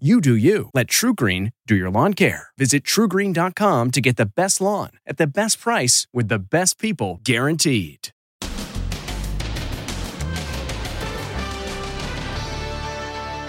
[0.00, 0.70] You do you.
[0.74, 2.48] Let TruGreen do your lawn care.
[2.58, 7.20] Visit trugreen.com to get the best lawn at the best price with the best people
[7.22, 8.08] guaranteed.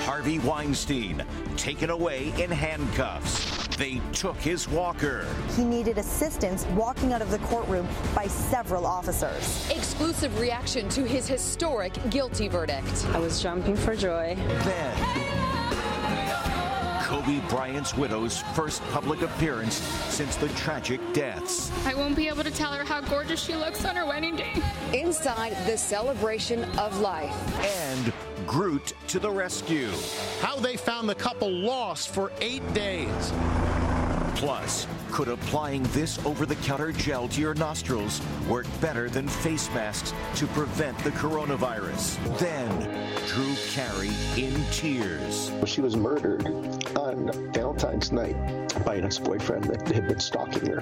[0.06, 1.26] Harvey Weinstein
[1.58, 3.68] taken away in handcuffs.
[3.78, 5.26] They took his walker.
[5.56, 9.68] He needed assistance walking out of the courtroom by several officers.
[9.72, 13.08] Exclusive reaction to his historic guilty verdict.
[13.14, 14.36] I was jumping for joy.
[14.36, 15.55] Then,
[17.06, 21.72] Kobe Bryant's widow's first public appearance since the tragic deaths.
[21.86, 24.54] I won't be able to tell her how gorgeous she looks on her wedding day.
[24.92, 27.32] Inside the celebration of life.
[27.64, 28.12] And
[28.48, 29.92] Groot to the rescue.
[30.42, 33.32] How they found the couple lost for eight days.
[34.34, 39.70] Plus, could applying this over the counter gel to your nostrils work better than face
[39.74, 42.18] masks to prevent the coronavirus?
[42.38, 42.70] Then,
[43.26, 45.54] Drew Carey in tears.
[45.66, 46.46] She was murdered
[46.98, 48.36] on Valentine's night
[48.84, 50.82] by an ex-boyfriend that had been stalking her.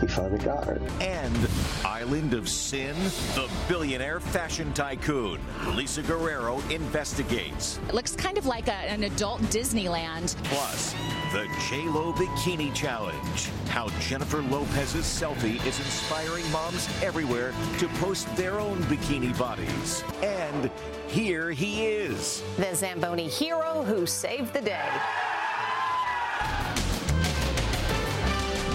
[0.00, 0.80] He finally got her.
[1.02, 1.36] And
[1.84, 2.96] Island of Sin,
[3.34, 5.42] the billionaire fashion tycoon.
[5.74, 7.78] Lisa Guerrero investigates.
[7.90, 10.36] It looks kind of like a, an adult Disneyland.
[10.44, 10.94] Plus,
[11.34, 13.50] the J-Lo Bikini Challenge.
[13.66, 20.04] How Jennifer Lopez's selfie is inspiring moms everywhere to post their own bikini bodies.
[20.22, 20.70] And
[21.08, 22.44] here he is.
[22.56, 24.88] The Zamboni hero who saved the day.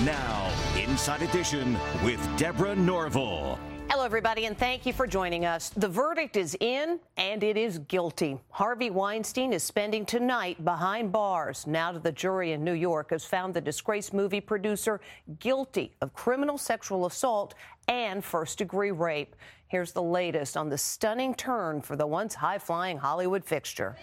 [0.03, 3.57] Now, Inside Edition with Deborah Norville.
[3.91, 5.69] Hello, everybody, and thank you for joining us.
[5.69, 8.37] The verdict is in, and it is guilty.
[8.51, 11.65] Harvey Weinstein is spending tonight behind bars.
[11.65, 15.01] Now that the jury in New York has found the disgraced movie producer
[15.39, 17.55] guilty of criminal sexual assault
[17.87, 19.35] and first degree rape.
[19.69, 23.95] Here's the latest on the stunning turn for the once high flying Hollywood fixture.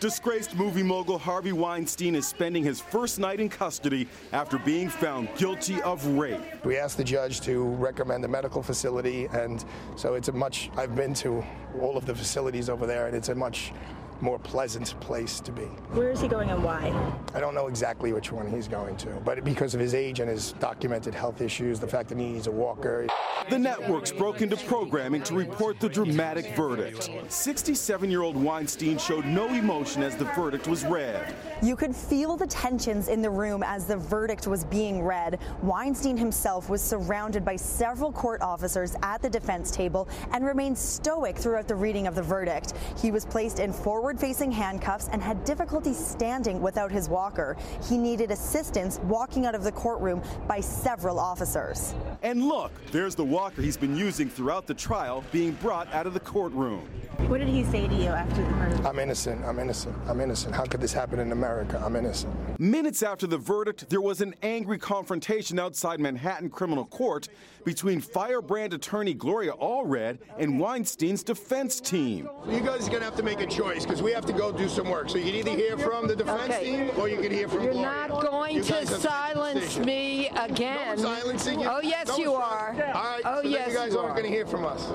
[0.00, 5.28] Disgraced movie mogul Harvey Weinstein is spending his first night in custody after being found
[5.36, 6.40] guilty of rape.
[6.64, 9.62] We asked the judge to recommend a medical facility, and
[9.96, 11.44] so it's a much, I've been to
[11.78, 13.74] all of the facilities over there, and it's a much
[14.22, 15.62] more pleasant place to be.
[15.92, 16.92] Where is he going and why?
[17.34, 20.28] I don't know exactly which one he's going to, but because of his age and
[20.28, 23.06] his documented health issues, the fact that he needs a walker.
[23.48, 27.10] The networks broke into programming to report the dramatic verdict.
[27.28, 31.34] 67 year old Weinstein showed no emotion as the verdict was read.
[31.62, 35.38] You could feel the tensions in the room as the verdict was being read.
[35.62, 41.36] Weinstein himself was surrounded by several court officers at the defense table and remained stoic
[41.36, 42.74] throughout the reading of the verdict.
[43.00, 47.56] He was placed in forward facing handcuffs and had difficulty standing without his walker.
[47.88, 51.94] He needed assistance walking out of the courtroom by several officers.
[52.22, 56.14] And look, there's the walker he's been using throughout the trial being brought out of
[56.14, 56.86] the courtroom.
[57.28, 58.86] What did he say to you after the murder?
[58.88, 59.44] I'm innocent.
[59.44, 59.94] I'm innocent.
[60.08, 60.54] I'm innocent.
[60.54, 61.80] How could this happen in America?
[61.84, 62.34] I'm innocent.
[62.58, 67.28] Minutes after the verdict, there was an angry confrontation outside Manhattan Criminal Court
[67.64, 72.28] between firebrand attorney Gloria Allred and Weinstein's defense team.
[72.48, 74.50] You guys are going to have to make a choice because we have to go
[74.50, 75.10] do some work.
[75.10, 76.64] So you can either hear from the defense Okay.
[76.64, 78.08] team or you can hear from You're Gloria.
[78.08, 80.96] not going You to guys have to make a silence me again.
[80.96, 81.68] No silencing you.
[81.68, 82.70] Oh, yes, No you are.
[82.70, 83.22] All right.
[83.24, 84.88] Oh, so then yes, you guys you aren't going to hear from us.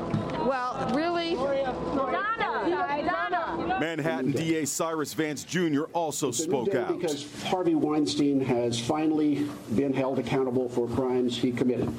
[0.46, 1.36] Well, really?
[1.36, 2.70] Donna!
[2.70, 3.78] Donna!
[3.80, 5.84] Manhattan DA Cyrus Vance Jr.
[5.94, 7.00] also spoke Day out.
[7.00, 11.92] Because Harvey Weinstein has finally been held accountable for crimes he committed.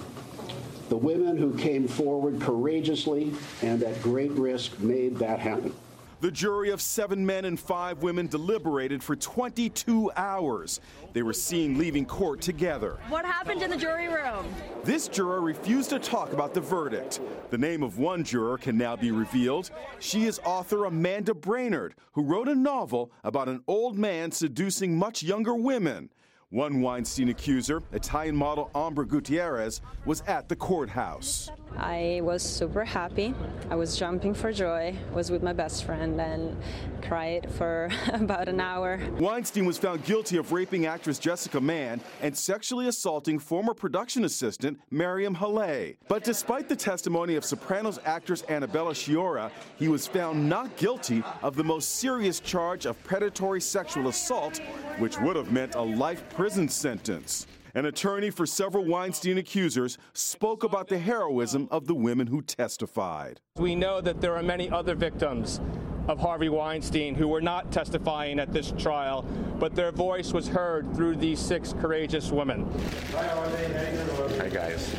[0.89, 3.33] The women who came forward courageously
[3.63, 5.75] and at great risk made that happen.
[6.21, 10.81] The jury of seven men and five women deliberated for 22 hours.
[11.13, 12.99] They were seen leaving court together.
[13.11, 14.47] What happened in the jury room?
[14.83, 17.21] This juror refused to talk about the verdict.
[17.51, 19.71] The name of one juror can now be revealed.
[19.99, 25.23] She is author Amanda Brainerd, who wrote a novel about an old man seducing much
[25.23, 26.09] younger women.
[26.51, 31.51] One Weinstein accuser, Italian model Ambra Gutierrez, was at the courthouse.
[31.77, 33.35] I was super happy.
[33.69, 34.97] I was jumping for joy.
[35.13, 36.57] Was with my best friend and
[37.03, 39.01] cried for about an hour.
[39.19, 44.81] Weinstein was found guilty of raping actress Jessica Mann and sexually assaulting former production assistant
[44.91, 45.99] Miriam Haley.
[46.09, 51.57] But despite the testimony of Sopranos actress Annabella Sciorra, he was found not guilty of
[51.57, 54.61] the most serious charge of predatory sexual assault,
[54.99, 57.47] which would have meant a life prison sentence.
[57.75, 63.41] An attorney for several Weinstein accusers spoke about the heroism of the women who testified.
[63.57, 65.63] We know that there are many other victims
[66.09, 69.23] of Harvey Weinstein who were not testifying at this trial,
[69.59, 72.71] but their voice was heard through these six courageous women.
[73.15, 74.95] Hi, guys.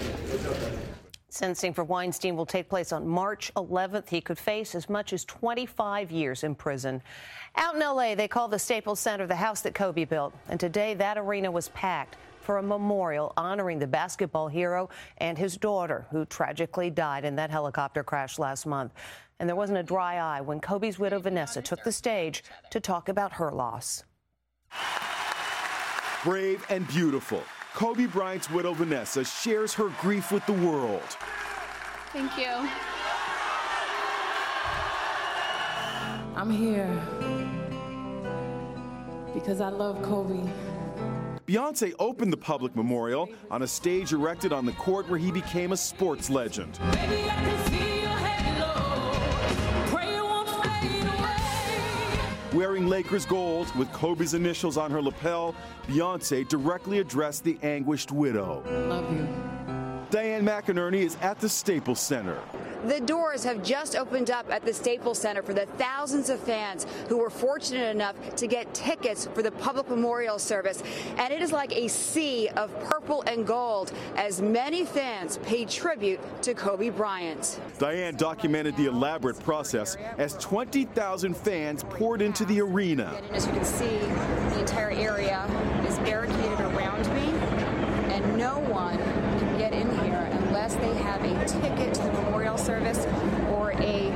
[1.37, 4.09] Sentencing for Weinstein will take place on March 11th.
[4.09, 6.99] He could face as much as 25 years in prison.
[7.55, 10.95] Out in L.A., they call the Staples Center the house that Kobe built, and today
[10.95, 14.89] that arena was packed for a memorial honoring the basketball hero
[15.19, 18.93] and his daughter, who tragically died in that helicopter crash last month.
[19.39, 23.09] And there wasn't a dry eye when Kobe's widow, Vanessa, took the stage to talk
[23.09, 24.03] about her loss.
[26.23, 27.43] Brave and beautiful,
[27.77, 31.15] Kobe Bryant's widow, Vanessa, shares her grief with the world.
[32.11, 32.67] Thank you.
[36.35, 36.87] I'm here
[39.31, 40.49] because I love Kobe.
[41.45, 45.71] Beyonce opened the public memorial on a stage erected on the court where he became
[45.71, 46.79] a sports legend.
[52.57, 55.53] Wearing Lakers gold with Kobe's initials on her lapel,
[55.85, 58.63] Beyonce directly addressed the anguished widow.
[58.87, 59.27] Love you.
[60.09, 62.39] Diane McInerney is at the Staples Center.
[62.85, 66.85] The doors have just opened up at the Staples Center for the thousands of fans
[67.09, 70.83] who were fortunate enough to get tickets for the public memorial service.
[71.17, 76.19] And it is like a sea of purple and gold as many fans pay tribute
[76.43, 77.59] to Kobe Bryant.
[77.79, 83.13] Diane documented the elaborate process as 20,000 fans poured into the arena.
[83.17, 83.97] And As you can see,
[84.53, 85.43] the entire area
[85.87, 87.31] is barricaded around me,
[88.13, 92.46] and no one can get in here unless they have a ticket to the memorial
[92.57, 93.05] service
[93.51, 94.11] or a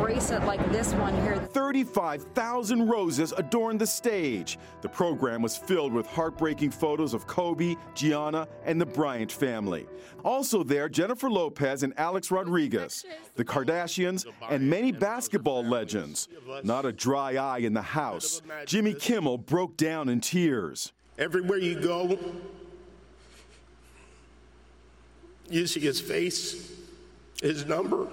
[0.00, 1.36] bracelet like this one here.
[1.36, 4.58] 35,000 roses adorned the stage.
[4.80, 9.86] The program was filled with heartbreaking photos of Kobe, Gianna, and the Bryant family.
[10.24, 13.04] Also there, Jennifer Lopez and Alex Rodriguez,
[13.36, 16.28] the Kardashians, and many basketball legends.
[16.64, 18.42] Not a dry eye in the house.
[18.66, 20.92] Jimmy Kimmel broke down in tears.
[21.18, 22.18] Everywhere you go,
[25.50, 26.72] you see his face,
[27.42, 28.08] his number.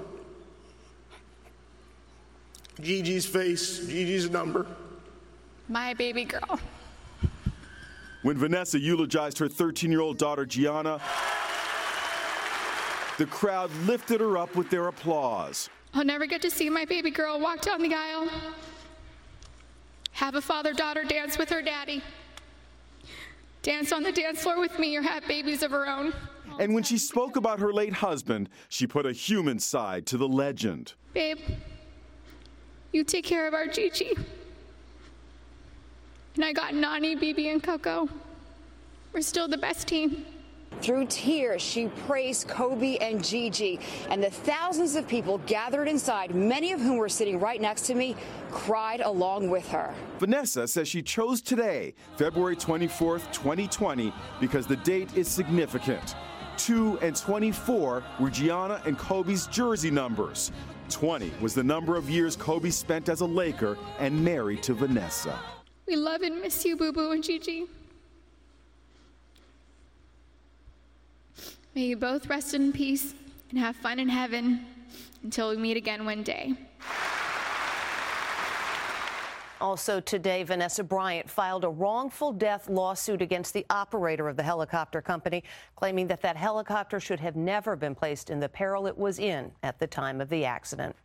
[2.82, 4.66] Gigi's face, Gigi's number.
[5.70, 6.60] My baby girl.
[8.22, 11.00] When Vanessa eulogized her 13 year old daughter Gianna,
[13.18, 15.70] the crowd lifted her up with their applause.
[15.94, 18.30] I'll never get to see my baby girl walk down the aisle,
[20.12, 22.04] have a father daughter dance with her daddy,
[23.66, 26.14] dance on the dance floor with me, or have babies of her own.
[26.60, 30.28] And when she spoke about her late husband, she put a human side to the
[30.28, 30.94] legend.
[31.14, 31.40] Babe,
[32.94, 34.16] you take care of our Gigi.
[36.36, 38.08] And I got Nani, Bibi, and Coco.
[39.12, 40.26] We're still the best team.
[40.82, 43.80] Through tears, she praised Kobe and Gigi,
[44.10, 47.96] and the thousands of people gathered inside, many of whom were sitting right next to
[47.96, 48.16] me,
[48.52, 49.94] cried along with her.
[50.20, 56.16] Vanessa says she chose today, February 24th, 2020, because the date is significant.
[56.58, 60.52] 2 and 24 were Gianna and Kobe's jersey numbers.
[60.90, 65.38] 20 was the number of years Kobe spent as a Laker and married to Vanessa.
[65.88, 67.66] We love and miss you, Boo Boo and Gigi.
[71.76, 73.14] May you both rest in peace
[73.50, 74.66] and have fun in heaven
[75.24, 76.54] until we meet again one day.
[79.60, 85.02] Also today, Vanessa Bryant filed a wrongful death lawsuit against the operator of the helicopter
[85.02, 85.44] company,
[85.76, 89.52] claiming that that helicopter should have never been placed in the peril it was in
[89.62, 90.96] at the time of the accident.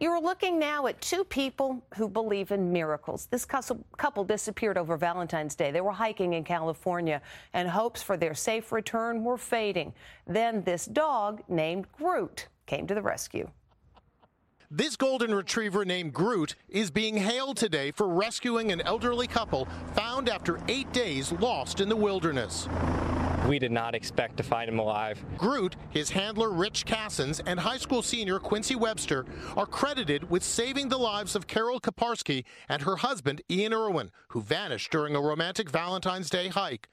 [0.00, 3.26] You're looking now at two people who believe in miracles.
[3.30, 5.70] This couple disappeared over Valentine's Day.
[5.70, 7.20] They were hiking in California,
[7.52, 9.92] and hopes for their safe return were fading.
[10.26, 13.50] Then this dog named Groot came to the rescue.
[14.70, 20.30] This golden retriever named Groot is being hailed today for rescuing an elderly couple found
[20.30, 22.70] after eight days lost in the wilderness.
[23.50, 25.20] We did not expect to find him alive.
[25.36, 29.26] Groot, his handler Rich Cassens, and high school senior Quincy Webster
[29.56, 34.40] are credited with saving the lives of Carol Kiparsky and her husband Ian Irwin, who
[34.40, 36.88] vanished during a romantic Valentine's Day hike.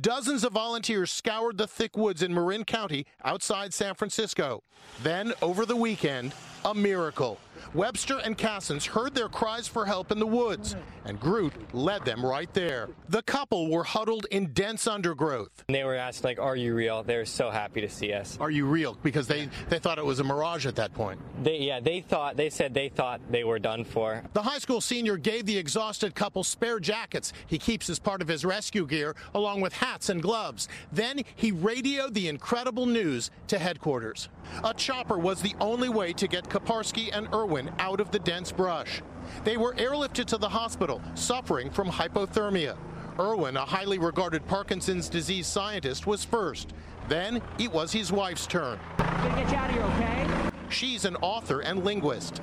[0.00, 4.64] Dozens of volunteers scoured the thick woods in Marin County outside San Francisco.
[5.04, 7.38] Then, over the weekend, a miracle.
[7.74, 12.24] Webster and Cassens heard their cries for help in the woods, and Groot led them
[12.24, 12.88] right there.
[13.08, 15.64] The couple were huddled in dense undergrowth.
[15.68, 17.02] And they were asked, like, are you real?
[17.02, 18.36] They were so happy to see us.
[18.40, 18.96] Are you real?
[19.02, 21.20] Because they, they thought it was a mirage at that point.
[21.42, 24.22] They, yeah, they thought, they said they thought they were done for.
[24.32, 28.28] The high school senior gave the exhausted couple spare jackets he keeps as part of
[28.28, 30.68] his rescue gear, along with hats and gloves.
[30.92, 34.28] Then he radioed the incredible news to headquarters.
[34.64, 38.52] A chopper was the only way to get Kiparsky and Irwin out of the dense
[38.52, 39.02] brush.
[39.44, 42.76] They were airlifted to the hospital, suffering from hypothermia.
[43.18, 46.72] Irwin, a highly regarded Parkinson's disease scientist, was first.
[47.08, 48.78] Then it was his wife's turn.
[48.98, 50.50] Gonna get you out of here, okay?
[50.70, 52.40] She's an author and linguist.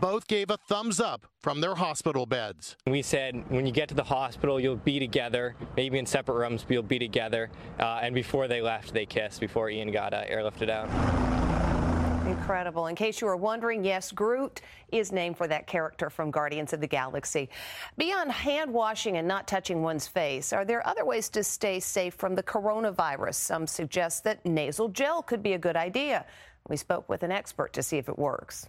[0.00, 2.76] Both gave a thumbs up from their hospital beds.
[2.86, 6.62] We said when you get to the hospital, you'll be together, maybe in separate rooms,
[6.62, 7.50] but you'll be together.
[7.78, 11.31] Uh, and before they left, they kissed before Ian got uh, airlifted out.
[12.32, 12.86] Incredible.
[12.86, 16.80] In case you were wondering, yes, Groot is named for that character from Guardians of
[16.80, 17.50] the Galaxy.
[17.98, 22.14] Beyond hand washing and not touching one's face, are there other ways to stay safe
[22.14, 23.34] from the coronavirus?
[23.34, 26.24] Some suggest that nasal gel could be a good idea.
[26.68, 28.66] We spoke with an expert to see if it works.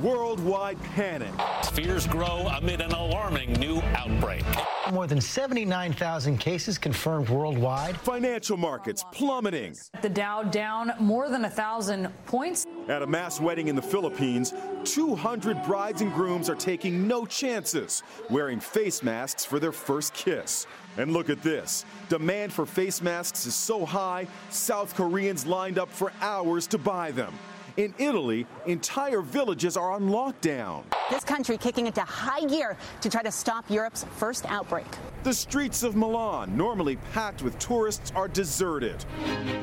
[0.00, 1.32] Worldwide panic.
[1.74, 4.44] Fears grow amid an alarming new outbreak.
[4.90, 7.96] More than 79,000 cases confirmed worldwide.
[7.98, 9.76] Financial markets plummeting.
[10.02, 12.66] The Dow down more than a thousand points.
[12.88, 14.52] At a mass wedding in the Philippines,
[14.84, 20.66] 200 brides and grooms are taking no chances, wearing face masks for their first kiss.
[20.96, 21.84] And look at this.
[22.08, 27.12] Demand for face masks is so high, South Koreans lined up for hours to buy
[27.12, 27.32] them.
[27.78, 30.84] In Italy, entire villages are on lockdown.
[31.08, 34.86] This country kicking into high gear to try to stop Europe's first outbreak.
[35.22, 39.02] The streets of Milan, normally packed with tourists, are deserted.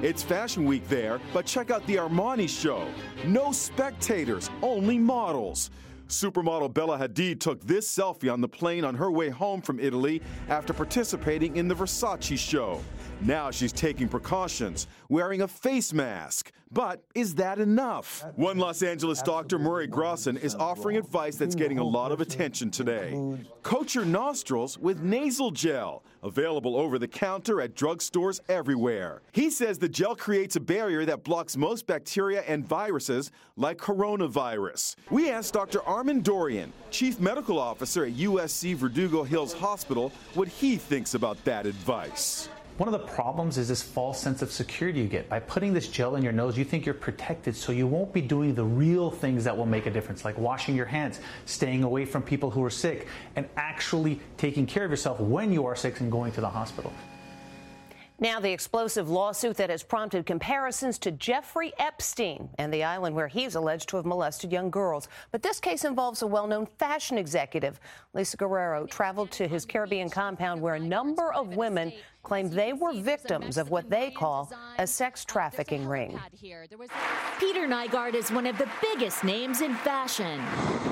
[0.02, 2.88] It's Fashion Week there, but check out the Armani show.
[3.26, 5.70] No spectators, only models.
[6.08, 10.24] Supermodel Bella Hadid took this selfie on the plane on her way home from Italy
[10.48, 12.82] after participating in the Versace show.
[13.22, 16.52] Now she's taking precautions, wearing a face mask.
[16.72, 18.24] But is that enough?
[18.36, 22.70] One Los Angeles doctor, Murray Grossan, is offering advice that's getting a lot of attention
[22.70, 23.20] today.
[23.64, 29.24] Coat your nostrils with nasal gel, available over the counter at drugstores everywhere.
[29.32, 34.96] He says the gel creates a barrier that blocks most bacteria and viruses, like coronavirus.
[35.10, 35.82] We asked Dr.
[35.84, 41.66] Armen Dorian, Chief Medical Officer at USC Verdugo Hills Hospital, what he thinks about that
[41.66, 42.48] advice.
[42.80, 45.28] One of the problems is this false sense of security you get.
[45.28, 48.22] By putting this gel in your nose, you think you're protected, so you won't be
[48.22, 52.06] doing the real things that will make a difference, like washing your hands, staying away
[52.06, 56.00] from people who are sick, and actually taking care of yourself when you are sick
[56.00, 56.94] and going to the hospital.
[58.22, 63.30] Now, the explosive lawsuit that has prompted comparisons to Jeffrey Epstein and the island where
[63.30, 65.08] he's alleged to have molested young girls.
[65.32, 67.80] But this case involves a well known fashion executive.
[68.14, 72.94] Lisa Guerrero traveled to his Caribbean compound where a number of women claim they were
[72.94, 76.20] victims of what they call a sex trafficking ring.
[77.40, 80.42] Peter Nygard is one of the biggest names in fashion.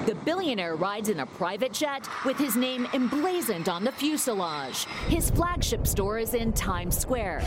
[0.05, 4.85] The billionaire rides in a private jet with his name emblazoned on the fuselage.
[5.07, 7.41] His flagship store is in Times Square,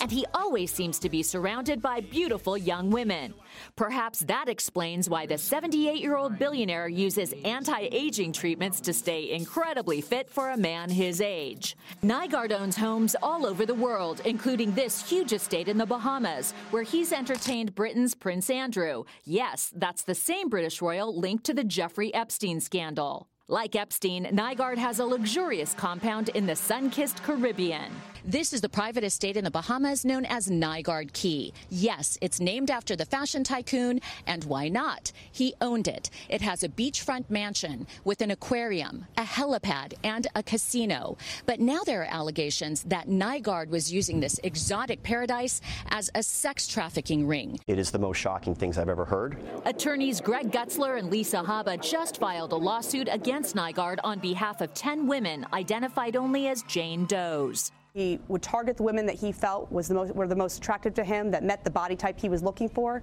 [0.00, 3.34] and he always seems to be surrounded by beautiful young women.
[3.76, 9.30] Perhaps that explains why the 78 year old billionaire uses anti aging treatments to stay
[9.30, 11.76] incredibly fit for a man his age.
[12.02, 16.82] Nygard owns homes all over the world, including this huge estate in the Bahamas, where
[16.82, 19.04] he's entertained Britain's Prince Andrew.
[19.24, 23.28] Yes, that's the same British royal linked to the Jeffrey Epstein scandal.
[23.48, 27.92] Like Epstein, Nygard has a luxurious compound in the sun kissed Caribbean.
[28.24, 31.52] This is the private estate in the Bahamas known as Nygard Cay.
[31.70, 35.10] Yes, it's named after the fashion tycoon, and why not?
[35.32, 36.08] He owned it.
[36.28, 41.16] It has a beachfront mansion with an aquarium, a helipad, and a casino.
[41.46, 45.60] But now there are allegations that Nygard was using this exotic paradise
[45.90, 47.58] as a sex trafficking ring.
[47.66, 49.36] It is the most shocking things I've ever heard.
[49.64, 54.72] Attorneys Greg Gutzler and Lisa Haba just filed a lawsuit against Nygard on behalf of
[54.74, 57.72] 10 women identified only as Jane Does.
[57.94, 60.94] He would target the women that he felt was the most, were the most attractive
[60.94, 63.02] to him, that met the body type he was looking for,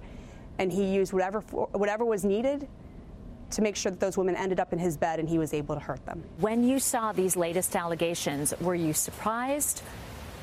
[0.58, 2.66] and he used whatever whatever was needed
[3.50, 5.74] to make sure that those women ended up in his bed and he was able
[5.74, 6.22] to hurt them.
[6.38, 9.82] When you saw these latest allegations, were you surprised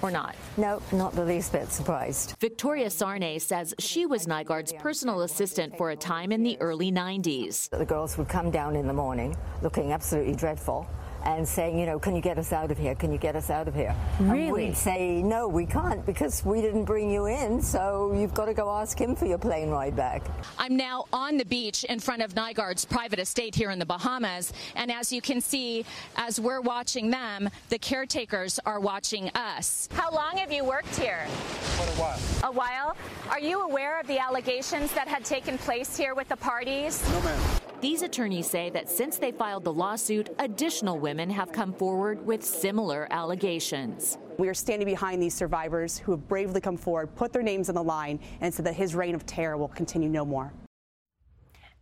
[0.01, 0.35] or not?
[0.57, 2.35] No, not the least bit surprised.
[2.39, 7.69] Victoria Sarnay says she was Nygard's personal assistant for a time in the early 90s.
[7.69, 10.87] The girls would come down in the morning looking absolutely dreadful
[11.27, 12.95] and saying, you know, can you get us out of here?
[12.95, 13.93] Can you get us out of here?
[14.21, 14.43] Really?
[14.45, 18.45] And we'd say, no, we can't because we didn't bring you in, so you've got
[18.45, 20.23] to go ask him for your plane ride back.
[20.57, 24.53] I'm now on the beach in front of Nygard's private estate here in the Bahamas,
[24.75, 29.89] and as you can see, as we're watching them, the caretakers are watching us.
[29.91, 31.27] How long have you worked here?
[31.75, 32.19] Quite a while.
[32.43, 32.97] A while.
[33.29, 37.03] Are you aware of the allegations that had taken place here with the parties?
[37.11, 37.66] No, ma'am.
[37.79, 42.43] These attorneys say that since they filed the lawsuit, additional women have come forward with
[42.43, 44.17] similar allegations.
[44.39, 47.75] We are standing behind these survivors who have bravely come forward, put their names on
[47.75, 50.51] the line, and said that his reign of terror will continue no more.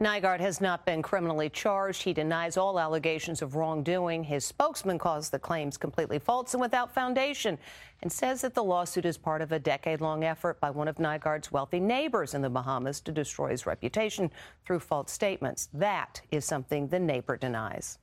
[0.01, 2.03] Nygard has not been criminally charged.
[2.03, 4.25] He denies all allegations of wrongdoing.
[4.25, 7.57] His spokesman calls the claims completely false and without foundation
[8.01, 10.97] and says that the lawsuit is part of a decade long effort by one of
[10.97, 14.29] Nygard's wealthy neighbors in the Bahamas to destroy his reputation
[14.65, 15.69] through false statements.
[15.73, 17.97] That is something the neighbor denies.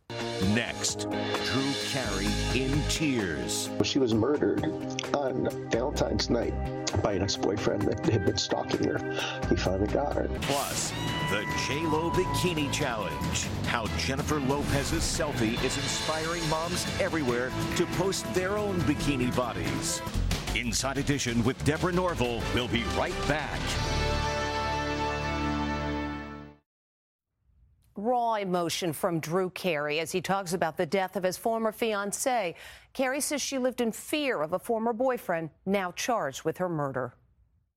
[0.55, 3.69] Next, Drew Carey in tears.
[3.85, 4.65] She was murdered
[5.15, 6.55] on Valentine's night
[7.03, 8.99] by an ex-boyfriend that had been stalking her.
[9.49, 10.29] He finally got her.
[10.43, 10.93] Plus,
[11.33, 13.47] the J-Lo Bikini Challenge.
[13.65, 20.03] How Jennifer Lopez's selfie is inspiring moms everywhere to post their own bikini bodies.
[20.55, 22.43] Inside Edition with Deborah Norville.
[22.55, 23.59] We'll be right back.
[27.97, 32.55] Raw emotion from Drew Carey as he talks about the death of his former fiancee.
[32.93, 37.15] Carey says she lived in fear of a former boyfriend, now charged with her murder.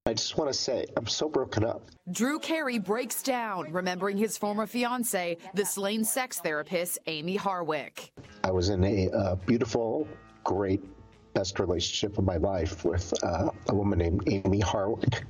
[0.08, 1.90] I just want to say, I'm so broken up.
[2.12, 8.12] Drew Carey breaks down, remembering his former fiance, the slain sex therapist Amie Harwick.
[8.44, 10.08] I was in a uh, beautiful,
[10.44, 10.84] great,
[11.34, 15.24] best relationship of my life with uh, a woman named Amie Harwick.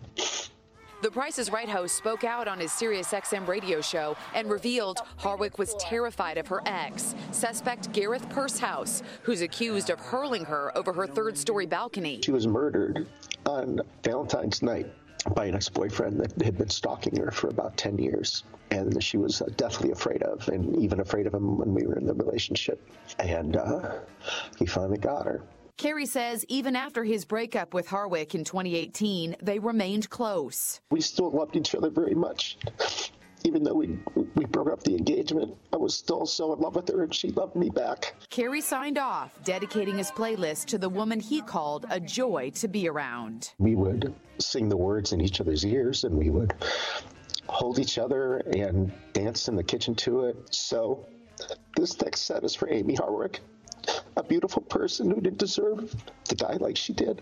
[1.05, 5.59] The Price is Right host spoke out on his SiriusXM radio show and revealed Harwick
[5.59, 11.05] was terrified of her ex, suspect Gareth Pursehouse, who's accused of hurling her over her
[11.05, 12.21] third story balcony.
[12.23, 13.05] She was murdered
[13.45, 14.87] on Valentine's night
[15.35, 19.43] by an ex-boyfriend that had been stalking her for about 10 years and she was
[19.43, 22.81] uh, deathly afraid of and even afraid of him when we were in the relationship
[23.19, 23.99] and uh,
[24.57, 25.43] he finally got her
[25.77, 30.79] Carey says even after his breakup with Harwick in 2018, they remained close.
[30.89, 32.57] We still loved each other very much.
[33.43, 33.99] Even though we
[34.35, 37.29] we broke up the engagement, I was still so in love with her and she
[37.29, 38.15] loved me back.
[38.29, 42.87] Carey signed off, dedicating his playlist to the woman he called a joy to be
[42.87, 43.51] around.
[43.59, 46.53] We would sing the words in each other's ears and we would
[47.47, 50.37] hold each other and dance in the kitchen to it.
[50.55, 51.05] So
[51.75, 53.39] this next set is for Amie Harwick
[54.17, 57.21] a beautiful person who didn't deserve to die like she did.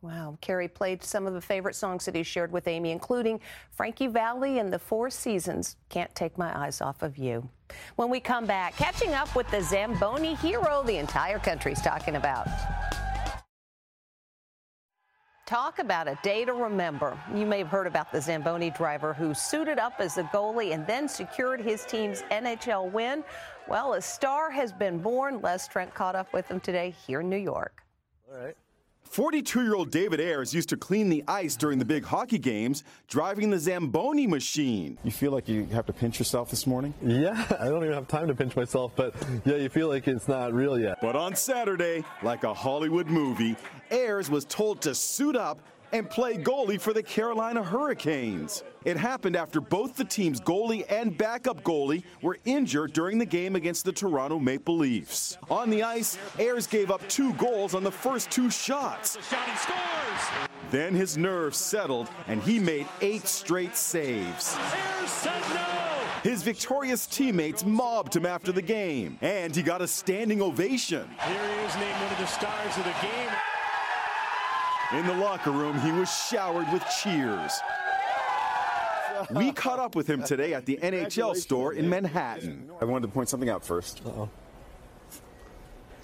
[0.00, 0.38] Wow.
[0.40, 3.40] Carey played some of the favorite songs that he shared with Amie, including
[3.72, 7.48] Frankie Valli and the Four Seasons, Can't Take My Eyes Off of You.
[7.96, 12.46] When we come back, catching up with the Zamboni hero the entire country's talking about.
[15.48, 17.18] Talk about a day to remember.
[17.34, 20.86] You may have heard about the Zamboni driver who suited up as a goalie and
[20.86, 23.24] then secured his team's NHL win.
[23.66, 25.40] Well, a star has been born.
[25.40, 27.82] Les Trent caught up with him today here in New York.
[28.30, 28.54] All right.
[29.10, 32.84] 42 year old David Ayres used to clean the ice during the big hockey games,
[33.08, 34.98] driving the Zamboni machine.
[35.02, 36.94] You feel like you have to pinch yourself this morning?
[37.02, 40.28] Yeah, I don't even have time to pinch myself, but yeah, you feel like it's
[40.28, 40.98] not real yet.
[41.00, 43.56] But on Saturday, like a Hollywood movie,
[43.90, 45.58] Ayres was told to suit up
[45.92, 48.62] and play goalie for the Carolina Hurricanes.
[48.84, 53.56] It happened after both the team's goalie and backup goalie were injured during the game
[53.56, 55.36] against the Toronto Maple Leafs.
[55.50, 59.18] On the ice, Ayres gave up two goals on the first two shots.
[60.70, 64.56] Then his nerves settled and he made eight straight saves.
[66.22, 71.08] His victorious teammates mobbed him after the game, and he got a standing ovation.
[71.20, 73.30] Here he is named one of the stars of the game.
[74.92, 77.60] In the locker room, he was showered with cheers.
[79.30, 82.70] We caught up with him today at the NHL store in Manhattan.
[82.80, 84.30] I wanted to point something out 1st Uh-oh.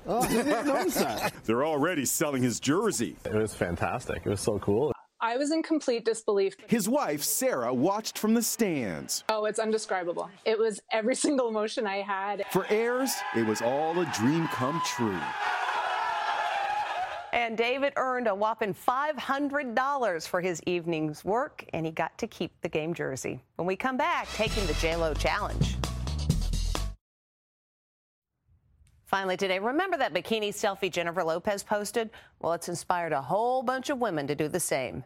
[0.06, 1.32] Oh, I didn't notice that.
[1.44, 3.16] They're already selling his jersey.
[3.24, 4.20] It was fantastic.
[4.26, 4.92] It was so cool.
[5.18, 6.54] I was in complete disbelief.
[6.66, 9.24] His wife, Sarah, watched from the stands.
[9.30, 10.28] Oh, it's undescribable.
[10.44, 12.44] It was every single emotion I had.
[12.50, 15.18] For Ayres, it was all a dream come true.
[17.34, 22.52] And David earned a whopping $500 for his evening's work, and he got to keep
[22.60, 23.42] the game jersey.
[23.56, 25.74] When we come back, taking the JLo challenge.
[29.06, 32.10] Finally today, remember that bikini selfie Jennifer Lopez posted?
[32.38, 35.02] Well, it's inspired a whole bunch of women to do the same.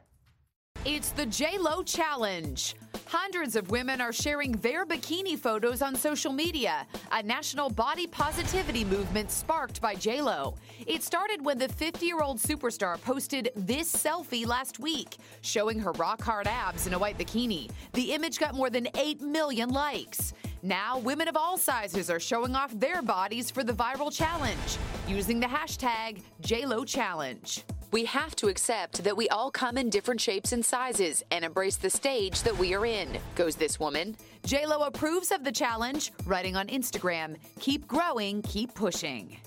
[0.90, 2.74] It's the J-Lo challenge.
[3.04, 8.86] Hundreds of women are sharing their bikini photos on social media, a national body positivity
[8.86, 10.54] movement sparked by J-Lo.
[10.86, 16.86] It started when the 50-year-old superstar posted this selfie last week, showing her rock-hard abs
[16.86, 17.70] in a white bikini.
[17.92, 20.32] The image got more than 8 million likes.
[20.62, 25.38] Now, women of all sizes are showing off their bodies for the viral challenge, using
[25.38, 27.62] the hashtag JLoChallenge.
[27.90, 31.76] We have to accept that we all come in different shapes and sizes and embrace
[31.76, 34.16] the stage that we are in, goes this woman.
[34.46, 39.38] JLo approves of the challenge, writing on Instagram, keep growing, keep pushing.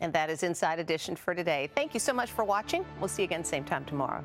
[0.00, 1.70] And that is Inside Edition for today.
[1.76, 2.84] Thank you so much for watching.
[2.98, 4.24] We'll see you again same time tomorrow.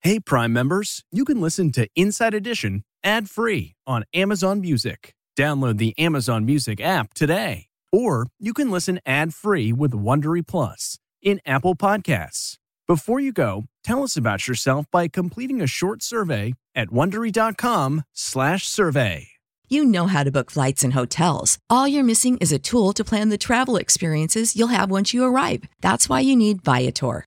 [0.00, 5.14] Hey, Prime members, you can listen to Inside Edition ad free on Amazon Music.
[5.36, 7.67] Download the Amazon Music app today.
[7.92, 12.56] Or you can listen ad-free with Wondery Plus in Apple Podcasts.
[12.86, 19.28] Before you go, tell us about yourself by completing a short survey at wondery.com/survey.
[19.70, 21.58] You know how to book flights and hotels.
[21.68, 25.24] All you're missing is a tool to plan the travel experiences you'll have once you
[25.24, 25.64] arrive.
[25.82, 27.26] That's why you need Viator.